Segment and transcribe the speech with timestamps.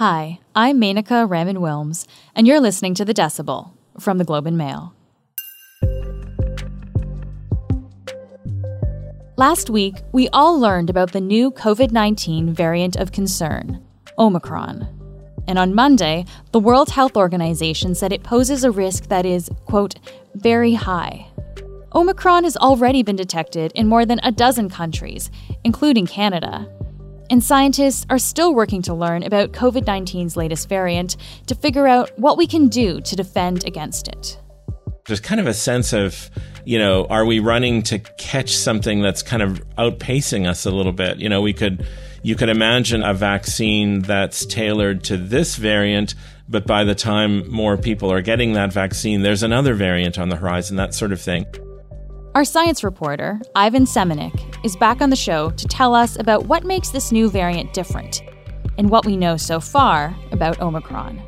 [0.00, 4.56] Hi, I'm Menaka Raman Wilms, and you're listening to The Decibel from the Globe and
[4.56, 4.94] Mail.
[9.36, 13.84] Last week, we all learned about the new COVID 19 variant of concern,
[14.18, 14.88] Omicron.
[15.46, 19.96] And on Monday, the World Health Organization said it poses a risk that is, quote,
[20.34, 21.26] very high.
[21.94, 25.30] Omicron has already been detected in more than a dozen countries,
[25.62, 26.66] including Canada
[27.30, 32.10] and scientists are still working to learn about COVID 19's latest variant to figure out
[32.18, 34.38] what we can do to defend against it.
[35.06, 36.28] There's kind of a sense of,
[36.64, 40.92] you know, are we running to catch something that's kind of outpacing us a little
[40.92, 41.18] bit?
[41.18, 41.86] You know, we could,
[42.22, 46.14] you could imagine a vaccine that's tailored to this variant,
[46.48, 50.36] but by the time more people are getting that vaccine, there's another variant on the
[50.36, 51.46] horizon, that sort of thing.
[52.32, 56.62] Our science reporter, Ivan Semeniuk, is back on the show to tell us about what
[56.62, 58.22] makes this new variant different
[58.78, 61.20] and what we know so far about Omicron.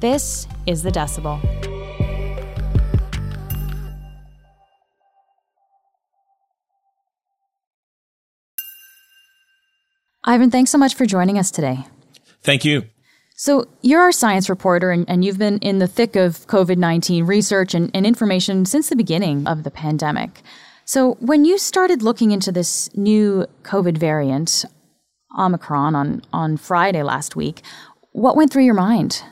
[0.00, 1.38] This is The Decibel.
[10.24, 11.84] Ivan, thanks so much for joining us today.
[12.42, 12.84] Thank you.
[13.42, 17.24] So, you're our science reporter, and, and you've been in the thick of COVID 19
[17.24, 20.42] research and, and information since the beginning of the pandemic.
[20.84, 24.66] So, when you started looking into this new COVID variant,
[25.38, 27.62] Omicron, on, on Friday last week,
[28.12, 29.22] what went through your mind?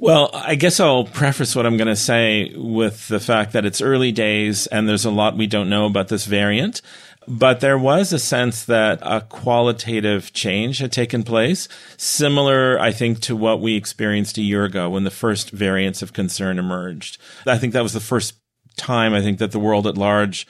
[0.00, 3.80] Well, I guess I'll preface what I'm going to say with the fact that it's
[3.80, 6.82] early days and there's a lot we don't know about this variant.
[7.28, 13.20] But there was a sense that a qualitative change had taken place, similar, I think,
[13.20, 17.18] to what we experienced a year ago when the first variants of concern emerged.
[17.46, 18.34] I think that was the first
[18.78, 20.46] time I think that the world at large,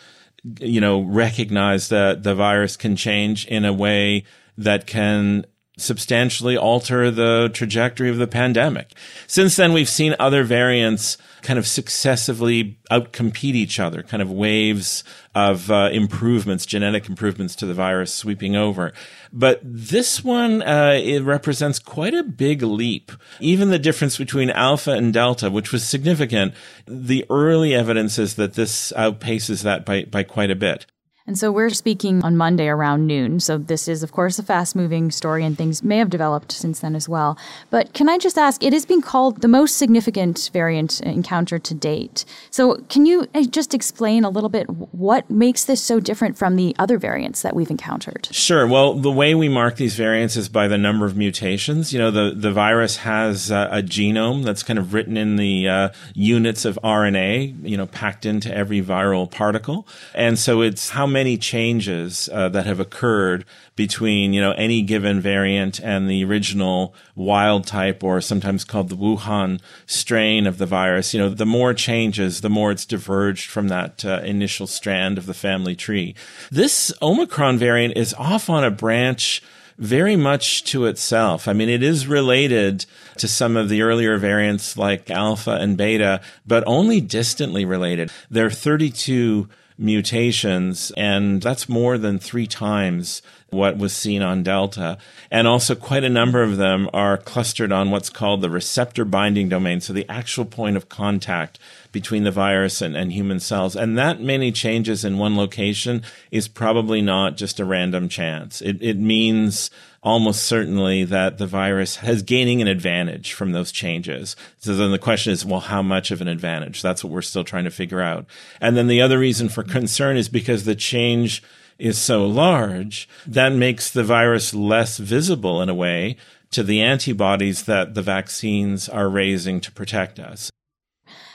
[0.61, 4.25] you know, recognized that the virus can change in a way
[4.57, 5.47] that can
[5.79, 8.93] substantially alter the trajectory of the pandemic.
[9.27, 15.05] Since then, we've seen other variants kind of successively outcompete each other, kind of waves
[15.35, 18.93] of uh, improvements, genetic improvements to the virus sweeping over.
[19.33, 23.13] But this one, uh, it represents quite a big leap.
[23.41, 26.55] Even the difference between alpha and delta, which was significant,
[26.87, 30.87] the early evidence is that this outpaces that by, by quite a bit.
[31.29, 33.39] And so we're speaking on Monday around noon.
[33.39, 36.81] So this is, of course, a fast moving story, and things may have developed since
[36.81, 37.37] then as well.
[37.69, 41.75] But can I just ask, it is being called the most significant variant encounter to
[41.75, 42.25] date.
[42.51, 46.57] So can you uh, just explain a little bit what makes this so different from
[46.57, 48.29] the other variants that we've encountered?
[48.33, 48.67] Sure.
[48.67, 51.93] Well, the way we mark these variants is by the number of mutations.
[51.93, 55.69] You know, the, the virus has uh, a genome that's kind of written in the
[55.69, 59.87] uh, units of RNA, you know, packed into every viral particle.
[60.15, 64.83] And so it's how many many changes uh, that have occurred between you know any
[64.83, 70.67] given variant and the original wild type or sometimes called the Wuhan strain of the
[70.81, 75.19] virus you know the more changes the more it's diverged from that uh, initial strand
[75.19, 76.15] of the family tree
[76.53, 79.43] this omicron variant is off on a branch
[79.79, 81.47] very much to itself.
[81.47, 82.85] I mean, it is related
[83.19, 88.11] to some of the earlier variants like alpha and beta, but only distantly related.
[88.29, 94.99] There are 32 mutations, and that's more than three times what was seen on Delta.
[95.31, 99.49] And also, quite a number of them are clustered on what's called the receptor binding
[99.49, 101.59] domain, so the actual point of contact
[101.93, 103.75] between the virus and, and human cells.
[103.77, 108.61] And that many changes in one location is probably not just a random chance.
[108.61, 109.71] It, it means
[110.03, 114.37] almost certainly that the virus has gaining an advantage from those changes.
[114.59, 116.83] So then the question is, well, how much of an advantage?
[116.83, 118.27] That's what we're still trying to figure out.
[118.61, 121.43] And then the other reason for concern is because the change
[121.79, 126.17] is so large, that makes the virus less visible in a way
[126.51, 130.51] to the antibodies that the vaccines are raising to protect us.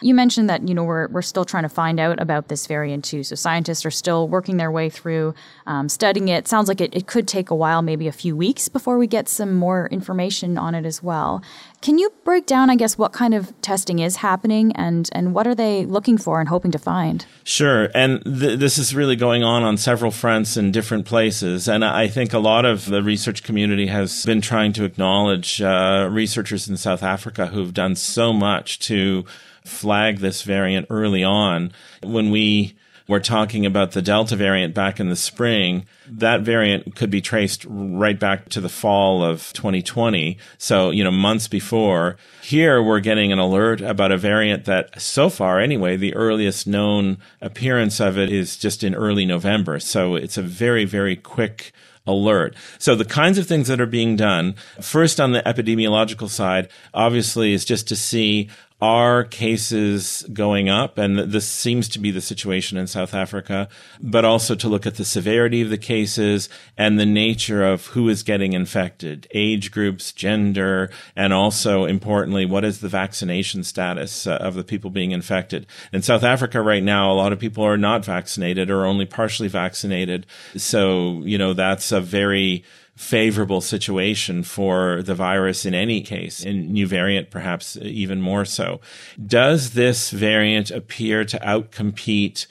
[0.03, 3.06] You mentioned that you know we're we're still trying to find out about this variant
[3.06, 3.24] too.
[3.24, 5.34] So scientists are still working their way through
[5.66, 6.47] um, studying it.
[6.47, 9.30] Sounds like it, it could take a while, maybe a few weeks, before we get
[9.30, 11.41] some more information on it as well.
[11.82, 15.47] Can you break down, I guess, what kind of testing is happening and and what
[15.47, 17.26] are they looking for and hoping to find?
[17.44, 21.84] Sure, and th- this is really going on on several fronts in different places, and
[21.84, 26.70] I think a lot of the research community has been trying to acknowledge uh, researchers
[26.70, 29.26] in South Africa who've done so much to
[29.65, 31.71] flag this variant early on.
[32.01, 32.75] When we
[33.07, 37.65] were talking about the Delta variant back in the spring, that variant could be traced
[37.67, 40.37] right back to the fall of 2020.
[40.57, 42.17] So, you know, months before.
[42.41, 47.17] Here we're getting an alert about a variant that so far anyway, the earliest known
[47.41, 49.79] appearance of it is just in early November.
[49.79, 51.73] So it's a very, very quick
[52.05, 52.55] alert.
[52.79, 57.53] So the kinds of things that are being done, first on the epidemiological side, obviously
[57.53, 58.49] is just to see
[58.84, 60.97] are cases going up?
[60.97, 63.70] And this seems to be the situation in South Africa,
[64.02, 68.09] but also to look at the severity of the cases and the nature of who
[68.09, 74.35] is getting infected, age groups, gender, and also importantly, what is the vaccination status uh,
[74.41, 75.66] of the people being infected?
[75.94, 79.47] In South Africa right now, a lot of people are not vaccinated or only partially
[79.47, 80.26] vaccinated.
[80.58, 86.72] So, you know, that's a very favorable situation for the virus in any case, in
[86.72, 88.79] new variant perhaps even more so.
[89.25, 92.45] Does this variant appear to outcompete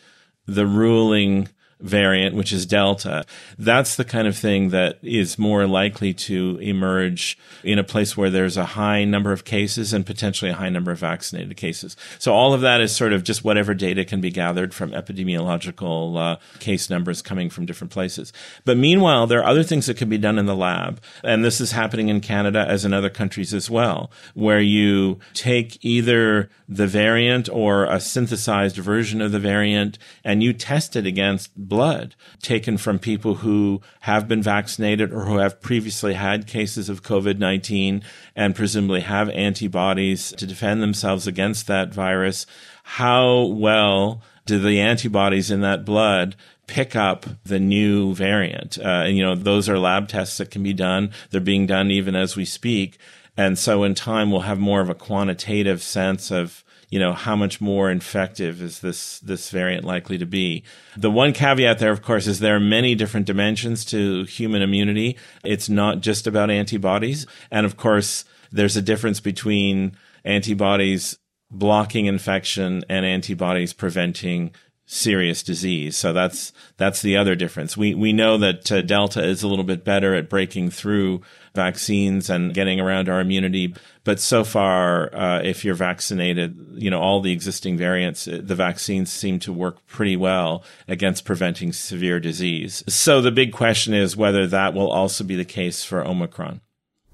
[0.46, 1.48] the ruling
[1.82, 3.25] variant, which is Delta,
[3.58, 8.31] that's the kind of thing that is more likely to emerge in a place where
[8.31, 11.96] there's a high number of cases and potentially a high number of vaccinated cases.
[12.19, 16.17] So all of that is sort of just whatever data can be gathered from epidemiological
[16.17, 18.32] uh, case numbers coming from different places.
[18.64, 21.00] But meanwhile, there are other things that can be done in the lab.
[21.25, 25.84] And this is happening in Canada as in other countries as well, where you take
[25.84, 31.50] either the variant or a synthesized version of the variant and you test it against
[31.72, 37.02] blood taken from people who have been vaccinated or who have previously had cases of
[37.02, 38.02] COVID 19
[38.36, 42.44] and presumably have antibodies to defend themselves against that virus.
[42.82, 46.36] How well do the antibodies in that blood
[46.66, 48.76] pick up the new variant?
[48.76, 51.10] Uh, and, you know, those are lab tests that can be done.
[51.30, 52.98] They're being done even as we speak.
[53.34, 57.34] And so in time, we'll have more of a quantitative sense of you know, how
[57.34, 60.62] much more infective is this, this variant likely to be?
[60.94, 65.16] The one caveat there, of course, is there are many different dimensions to human immunity.
[65.42, 67.26] It's not just about antibodies.
[67.50, 71.16] And of course, there's a difference between antibodies
[71.50, 74.50] blocking infection and antibodies preventing
[74.92, 75.96] serious disease.
[75.96, 77.76] So that's that's the other difference.
[77.76, 81.22] We we know that uh, Delta is a little bit better at breaking through
[81.54, 83.74] vaccines and getting around our immunity,
[84.04, 88.54] but so far, uh, if you're vaccinated, you know all the existing variants, uh, the
[88.54, 92.84] vaccines seem to work pretty well against preventing severe disease.
[92.86, 96.60] So the big question is whether that will also be the case for Omicron.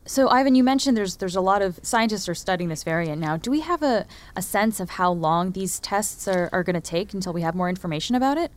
[0.09, 3.37] So, Ivan, you mentioned there's there's a lot of scientists are studying this variant now.
[3.37, 6.81] Do we have a, a sense of how long these tests are, are going to
[6.81, 8.51] take until we have more information about it?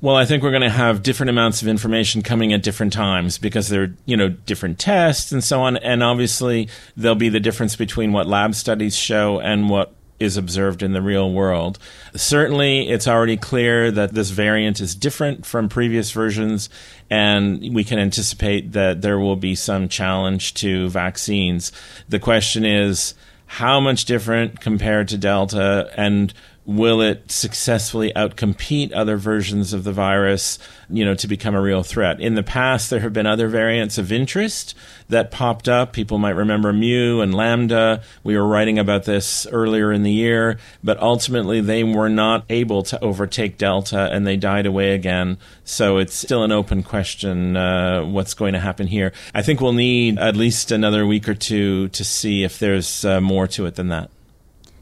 [0.00, 3.36] Well, I think we're going to have different amounts of information coming at different times
[3.36, 5.76] because there are, you know, different tests and so on.
[5.76, 10.82] And obviously, there'll be the difference between what lab studies show and what is observed
[10.82, 11.78] in the real world.
[12.14, 16.68] Certainly, it's already clear that this variant is different from previous versions,
[17.10, 21.72] and we can anticipate that there will be some challenge to vaccines.
[22.08, 23.14] The question is,
[23.46, 26.32] how much different compared to Delta, and
[26.66, 30.58] will it successfully outcompete other versions of the virus,
[30.90, 32.20] you know, to become a real threat?
[32.20, 34.74] In the past, there have been other variants of interest
[35.08, 35.92] that popped up.
[35.92, 38.02] People might remember Mu and Lambda.
[38.24, 42.82] We were writing about this earlier in the year, but ultimately they were not able
[42.84, 45.38] to overtake Delta and they died away again.
[45.64, 49.12] So it's still an open question uh, what's going to happen here.
[49.32, 53.20] I think we'll need at least another week or two to see if there's uh,
[53.20, 54.10] more to it than that.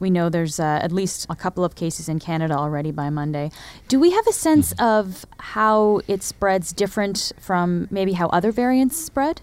[0.00, 3.50] We know there's uh, at least a couple of cases in Canada already by Monday.
[3.88, 9.02] Do we have a sense of how it spreads different from maybe how other variants
[9.02, 9.42] spread?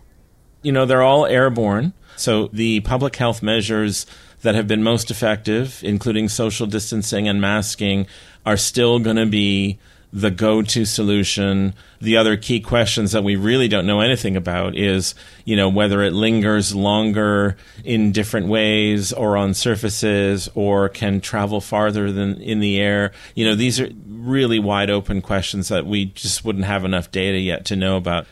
[0.61, 1.93] You know, they're all airborne.
[2.17, 4.05] So the public health measures
[4.41, 8.07] that have been most effective, including social distancing and masking,
[8.45, 9.79] are still going to be
[10.13, 11.73] the go-to solution.
[11.99, 15.15] The other key questions that we really don't know anything about is,
[15.45, 21.61] you know, whether it lingers longer in different ways or on surfaces or can travel
[21.61, 23.11] farther than in the air.
[23.35, 27.37] You know, these are really wide open questions that we just wouldn't have enough data
[27.37, 28.27] yet to know about.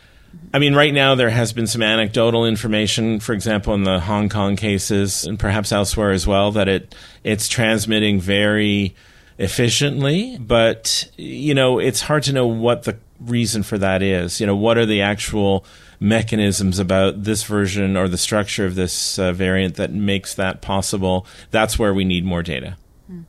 [0.52, 4.28] I mean, right now there has been some anecdotal information, for example, in the Hong
[4.28, 6.94] Kong cases and perhaps elsewhere as well, that it
[7.24, 8.94] it's transmitting very
[9.40, 14.38] efficiently, but you know, it's hard to know what the reason for that is.
[14.38, 15.64] You know, what are the actual
[15.98, 21.26] mechanisms about this version or the structure of this uh, variant that makes that possible?
[21.50, 22.76] That's where we need more data.
[23.06, 23.22] Hmm.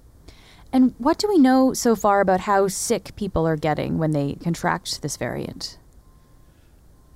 [0.73, 4.33] And what do we know so far about how sick people are getting when they
[4.43, 5.77] contract this variant?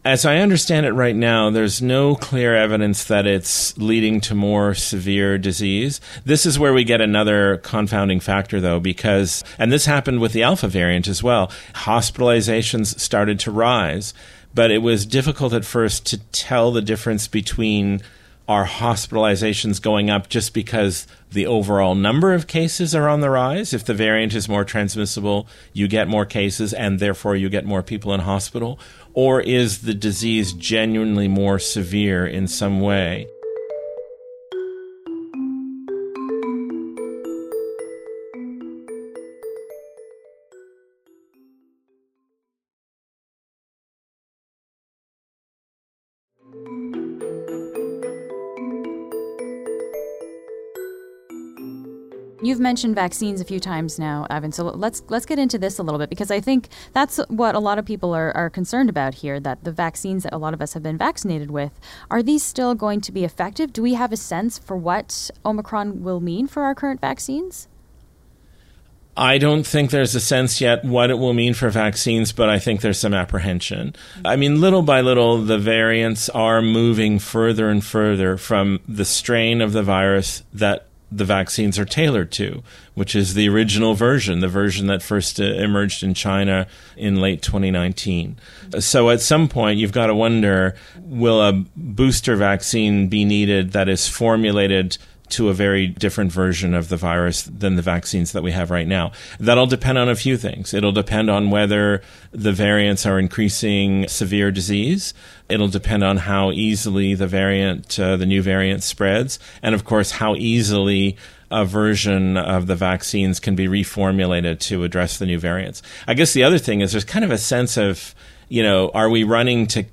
[0.06, 4.76] As I understand it right now, there's no clear evidence that it's leading to more
[4.76, 6.00] severe disease.
[6.24, 10.44] This is where we get another confounding factor, though, because, and this happened with the
[10.44, 14.14] Alpha variant as well, hospitalizations started to rise,
[14.54, 18.00] but it was difficult at first to tell the difference between
[18.48, 23.74] are hospitalizations going up just because the overall number of cases are on the rise?
[23.74, 27.84] If the variant is more transmissible, you get more cases and therefore you get more
[27.84, 28.80] people in hospital?
[29.14, 33.28] Or is the disease genuinely more severe in some way?
[52.56, 54.54] You've mentioned vaccines a few times now, Evan.
[54.54, 57.60] So let's let's get into this a little bit because I think that's what a
[57.60, 59.42] lot of people are, are concerned about here.
[59.42, 61.78] That the vaccines that a lot of us have been vaccinated with
[62.10, 63.74] are these still going to be effective?
[63.74, 67.68] Do we have a sense for what Omicron will mean for our current vaccines?
[69.18, 72.58] I don't think there's a sense yet what it will mean for vaccines, but I
[72.58, 73.96] think there's some apprehension.
[74.14, 74.28] Mm-hmm.
[74.28, 79.60] I mean, little by little, the variants are moving further and further from the strain
[79.60, 84.48] of the virus that the vaccines are tailored to, which is the original version, the
[84.48, 86.68] version that first uh, emerged in China
[86.98, 88.38] in late 2019.
[88.80, 93.88] So at some point, you've got to wonder will a booster vaccine be needed that
[93.88, 94.98] is formulated
[95.30, 98.88] to a very different version of the virus than the vaccines that we have right
[98.88, 99.12] now.
[99.40, 100.74] That'll depend on a few things.
[100.74, 102.02] It'll depend on whether
[102.32, 105.14] the variants are increasing severe disease.
[105.50, 109.40] It'll depend on how easily the variant, uh, the new variant spreads.
[109.62, 111.18] And of course, how easily
[111.52, 115.82] a version of the vaccines can be reformulated to address the new variants.
[116.08, 118.16] I guess the other thing is there's kind of a sense of,
[118.50, 119.86] you know, are we running to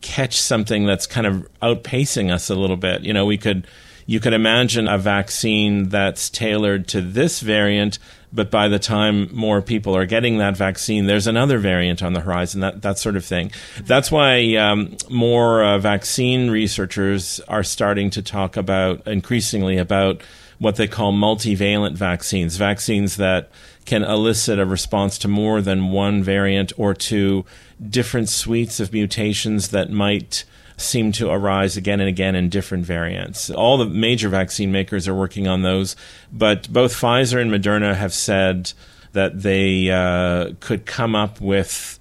[0.00, 3.02] catch something that's kind of outpacing us a little bit?
[3.02, 3.66] You know, we could,
[4.08, 7.98] you could imagine a vaccine that's tailored to this variant,
[8.32, 12.20] but by the time more people are getting that vaccine, there's another variant on the
[12.20, 13.52] horizon, that, that sort of thing.
[13.82, 20.22] That's why um, more uh, vaccine researchers are starting to talk about increasingly about
[20.58, 23.50] what they call multivalent vaccines, vaccines that
[23.84, 27.44] can elicit a response to more than one variant or to
[27.90, 30.44] different suites of mutations that might
[30.78, 33.50] seem to arise again and again in different variants.
[33.50, 35.96] All the major vaccine makers are working on those,
[36.32, 38.72] but both Pfizer and Moderna have said
[39.12, 41.98] that they uh, could come up with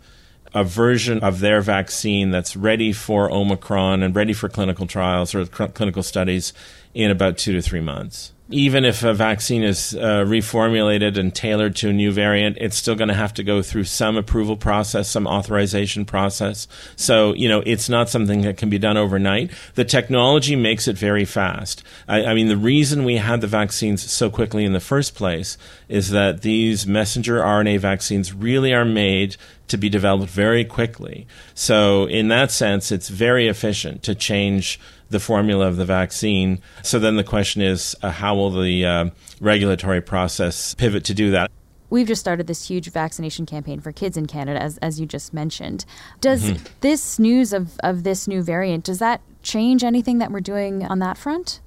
[0.53, 5.45] a version of their vaccine that's ready for Omicron and ready for clinical trials or
[5.45, 6.53] cl- clinical studies
[6.93, 11.75] in about two to three months even if a vaccine is uh, reformulated and tailored
[11.75, 15.09] to a new variant, it's still going to have to go through some approval process,
[15.09, 16.67] some authorization process.
[16.95, 19.51] So, you know, it's not something that can be done overnight.
[19.75, 21.83] The technology makes it very fast.
[22.07, 25.57] I, I mean, the reason we had the vaccines so quickly in the first place
[25.89, 29.35] is that these messenger RNA vaccines really are made
[29.67, 31.27] to be developed very quickly.
[31.53, 36.59] So, in that sense, it's very efficient to change the formula of the vaccine.
[36.83, 39.09] So then the question is, uh, how will the uh,
[39.39, 41.51] regulatory process pivot to do that?
[41.89, 45.33] We've just started this huge vaccination campaign for kids in Canada, as, as you just
[45.33, 45.85] mentioned.
[46.19, 46.65] Does mm-hmm.
[46.81, 50.99] this news of, of this new variant, does that change anything that we're doing on
[50.99, 51.61] that front?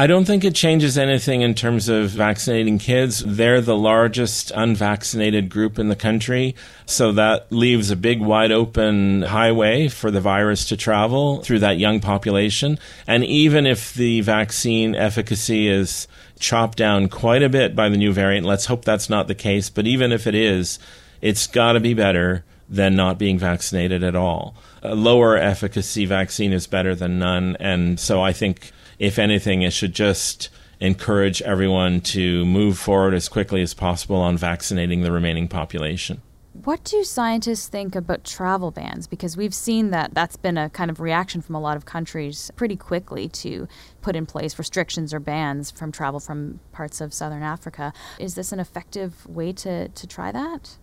[0.00, 3.22] I don't think it changes anything in terms of vaccinating kids.
[3.22, 6.56] They're the largest unvaccinated group in the country.
[6.86, 11.76] So that leaves a big, wide open highway for the virus to travel through that
[11.76, 12.78] young population.
[13.06, 18.14] And even if the vaccine efficacy is chopped down quite a bit by the new
[18.14, 19.68] variant, let's hope that's not the case.
[19.68, 20.78] But even if it is,
[21.20, 24.54] it's got to be better than not being vaccinated at all.
[24.82, 27.58] A lower efficacy vaccine is better than none.
[27.60, 33.28] And so I think if anything, it should just encourage everyone to move forward as
[33.28, 36.20] quickly as possible on vaccinating the remaining population.
[36.52, 39.06] What do scientists think about travel bans?
[39.06, 42.50] Because we've seen that that's been a kind of reaction from a lot of countries
[42.56, 43.66] pretty quickly to
[44.02, 47.94] put in place restrictions or bans from travel from parts of southern Africa.
[48.18, 50.76] Is this an effective way to, to try that?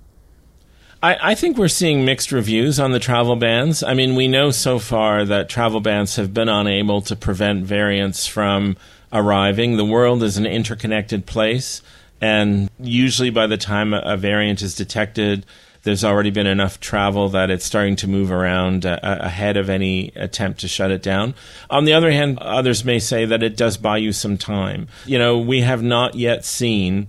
[1.01, 3.83] I, I, think we're seeing mixed reviews on the travel bans.
[3.83, 8.25] I mean, we know so far that travel bans have been unable to prevent variants
[8.25, 8.77] from
[9.13, 9.77] arriving.
[9.77, 11.81] The world is an interconnected place,
[12.19, 15.45] and usually by the time a variant is detected,
[15.83, 20.11] there's already been enough travel that it's starting to move around uh, ahead of any
[20.15, 21.35] attempt to shut it down.
[21.69, 24.87] On the other hand, others may say that it does buy you some time.
[25.05, 27.07] You know, we have not yet seen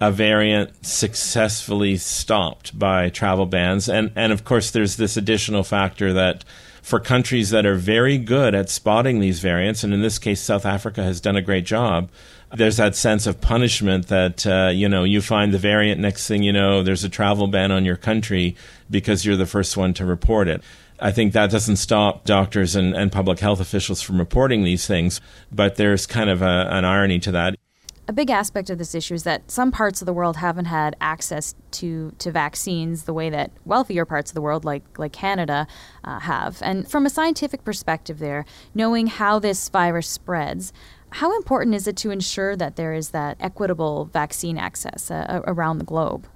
[0.00, 3.88] a variant successfully stopped by travel bans.
[3.88, 6.44] And, and of course, there's this additional factor that
[6.82, 10.64] for countries that are very good at spotting these variants, and in this case, South
[10.64, 12.08] Africa has done a great job.
[12.56, 16.00] There's that sense of punishment that uh, you know you find the variant.
[16.00, 18.56] Next thing you know, there's a travel ban on your country
[18.90, 20.62] because you're the first one to report it.
[20.98, 25.20] I think that doesn't stop doctors and, and public health officials from reporting these things,
[25.52, 27.54] but there's kind of a, an irony to that.
[28.08, 30.96] A big aspect of this issue is that some parts of the world haven't had
[30.98, 35.66] access to, to vaccines the way that wealthier parts of the world, like, like Canada,
[36.04, 36.62] uh, have.
[36.62, 40.72] And from a scientific perspective, there, knowing how this virus spreads,
[41.10, 45.76] how important is it to ensure that there is that equitable vaccine access uh, around
[45.76, 46.26] the globe?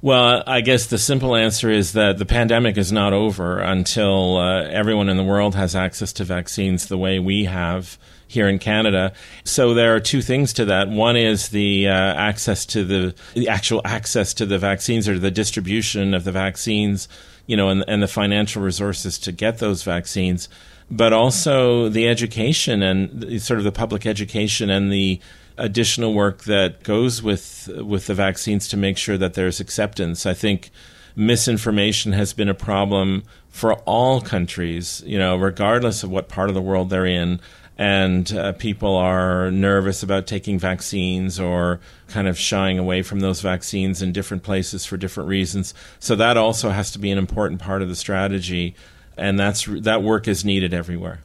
[0.00, 4.62] Well, I guess the simple answer is that the pandemic is not over until uh,
[4.68, 9.12] everyone in the world has access to vaccines the way we have here in Canada.
[9.42, 10.88] So there are two things to that.
[10.88, 15.32] One is the uh, access to the, the actual access to the vaccines or the
[15.32, 17.08] distribution of the vaccines,
[17.46, 20.48] you know, and, and the financial resources to get those vaccines,
[20.90, 25.18] but also the education and sort of the public education and the
[25.58, 30.24] additional work that goes with with the vaccines to make sure that there's acceptance.
[30.24, 30.70] I think
[31.16, 36.54] misinformation has been a problem for all countries, you know, regardless of what part of
[36.54, 37.40] the world they're in.
[37.80, 43.40] And uh, people are nervous about taking vaccines or kind of shying away from those
[43.40, 45.74] vaccines in different places for different reasons.
[46.00, 48.74] So that also has to be an important part of the strategy,
[49.16, 51.20] and that's that work is needed everywhere.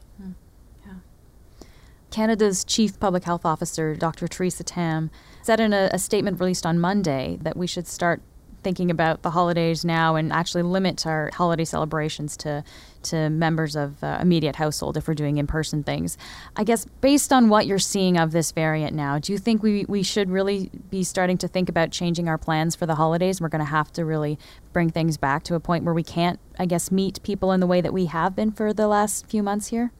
[2.13, 4.27] Canada's Chief Public Health Officer, Dr.
[4.27, 5.10] Theresa Tam,
[5.41, 8.22] said in a, a, statement released on Monday that we should start
[8.62, 12.63] thinking about the holidays now and actually limit our holiday celebrations to
[13.01, 16.15] to members of uh, immediate household if we're doing in-person things.
[16.55, 19.84] I guess based on what you're seeing of this variant now, do you think we,
[19.89, 23.41] we should really be starting to think about changing our plans for the holidays?
[23.41, 24.38] We're going to have to really
[24.72, 27.67] bring things back to a point where we can't, I guess, meet people in the
[27.67, 29.91] way that we have been for the last few months here?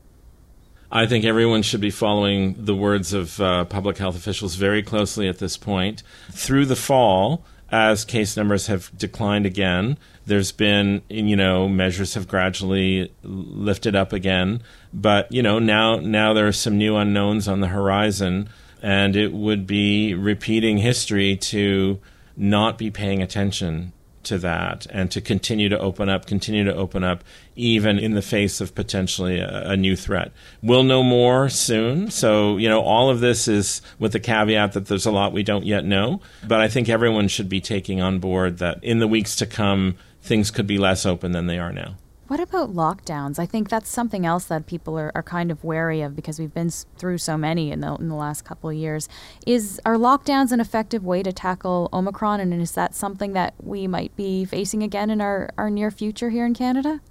[0.96, 5.28] I think everyone should be following the words of uh, public health officials very closely
[5.28, 6.04] at this point.
[6.30, 9.98] Through the fall, as case numbers have declined again,
[10.28, 14.62] there's been, you know, measures have gradually lifted up again.
[14.94, 18.48] But, you know, now, now there are some new unknowns on the horizon,
[18.84, 22.00] and it would be repeating history to
[22.38, 27.04] not be paying attention to that and to continue to open up, continue to open
[27.04, 27.24] up,
[27.56, 30.32] even in the face of potentially a, a, new threat.
[30.62, 32.10] We'll know more soon.
[32.10, 35.44] So, you know, all of this is with the caveat that there's a lot we
[35.44, 36.22] don't yet know.
[36.48, 39.96] But I think everyone should be taking on board that in the weeks to come,
[40.22, 41.96] things could be less open than they are now.
[42.34, 43.38] What about lockdowns?
[43.38, 46.52] I think that's something else that people are, are kind of wary of because we've
[46.52, 49.08] been through so many in the, in the last couple of years.
[49.46, 53.86] Is Are lockdowns an effective way to tackle Omicron, and is that something that we
[53.86, 57.02] might be facing again in our, our near future here in Canada?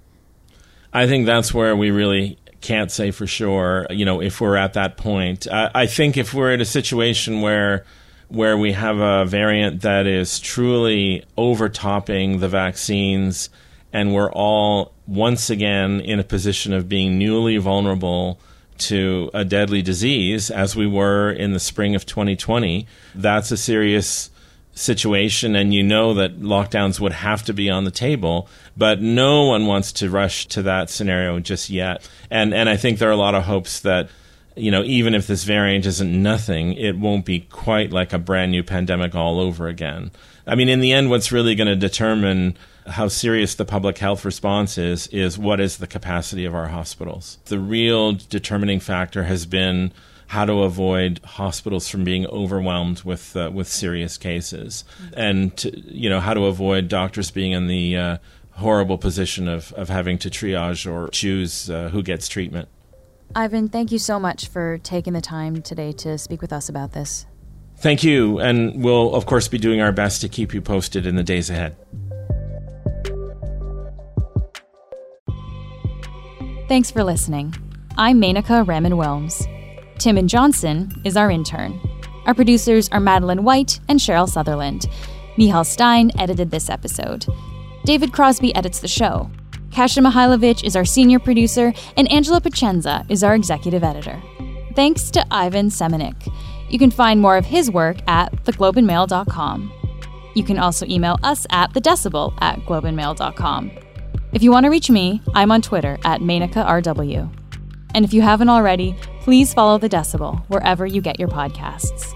[0.91, 4.73] I think that's where we really can't say for sure, you know, if we're at
[4.73, 5.47] that point.
[5.49, 7.85] I, I think if we're in a situation where
[8.27, 13.49] where we have a variant that is truly overtopping the vaccines
[13.93, 18.39] and we're all once again in a position of being newly vulnerable
[18.77, 22.87] to a deadly disease as we were in the spring of 2020.
[23.13, 24.29] That's a serious
[24.75, 29.45] situation, and you know that lockdowns would have to be on the table, but no
[29.45, 32.09] one wants to rush to that scenario just yet.
[32.31, 34.09] And and I think there are a lot of hopes that
[34.55, 38.51] you know, even if this variant isn't nothing, it won't be quite like a brand
[38.51, 40.11] new pandemic all over again.
[40.45, 44.25] I mean, in the end, what's really going to determine how serious the public health
[44.25, 47.37] response is is what is the capacity of our hospitals.
[47.45, 49.93] The real determining factor has been
[50.27, 54.83] how to avoid hospitals from being overwhelmed with uh, with serious cases,
[55.15, 58.17] and to, you know how to avoid doctors being in the uh,
[58.51, 62.67] horrible position of, of having to triage or choose uh, who gets treatment.
[63.35, 66.93] Ivan, thank you so much for taking the time today to speak with us about
[66.93, 67.25] this.
[67.77, 71.15] Thank you, and we'll of course be doing our best to keep you posted in
[71.15, 71.75] the days ahead.
[76.67, 77.53] Thanks for listening.
[77.97, 79.47] I'm Menaka Raman Wilms.
[79.99, 81.79] Tim and Johnson is our intern.
[82.25, 84.87] Our producers are Madeline White and Cheryl Sutherland.
[85.37, 87.25] Michal Stein edited this episode.
[87.83, 89.29] David Crosby edits the show.
[89.71, 94.21] Kasia Mihailovich is our senior producer, and Angela Pacienza is our executive editor.
[94.73, 96.31] Thanks to Ivan Semeniuk.
[96.69, 99.71] You can find more of his work at theglobeandmail.com.
[100.33, 103.71] You can also email us at thedecibel at globeandmail.com.
[104.33, 107.29] If you want to reach me, I'm on Twitter at MenakaRW.
[107.93, 112.15] And if you haven't already, please follow The Decibel wherever you get your podcasts.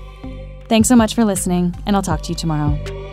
[0.67, 3.06] Thanks so much for listening, and I'll talk to you tomorrow.